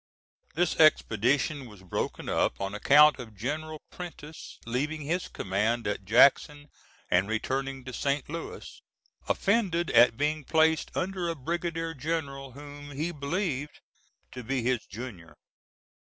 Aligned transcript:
This 0.55 0.75
expedition 0.79 1.69
was 1.69 1.83
broken 1.83 2.27
up 2.27 2.59
on 2.59 2.73
account 2.73 3.19
of 3.19 3.35
General 3.37 3.77
Prentiss 3.91 4.57
leaving 4.65 5.01
his 5.01 5.27
command 5.27 5.85
at 5.85 6.05
Jackson 6.05 6.69
and 7.11 7.27
returning 7.29 7.85
to 7.85 7.93
St. 7.93 8.27
Louis, 8.27 8.81
offended 9.29 9.91
at 9.91 10.17
being 10.17 10.43
placed 10.43 10.89
under 10.97 11.29
a 11.29 11.35
brigadier 11.35 11.93
general 11.93 12.53
whom 12.53 12.89
he 12.93 13.11
believed 13.11 13.79
to 14.31 14.43
be 14.43 14.63
his 14.63 14.87
junior. 14.87 15.35